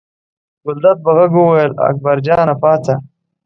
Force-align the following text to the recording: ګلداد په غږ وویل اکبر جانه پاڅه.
ګلداد 0.63 0.97
په 1.05 1.11
غږ 1.17 1.31
وویل 1.35 1.71
اکبر 1.87 2.17
جانه 2.25 2.55
پاڅه. 2.61 2.95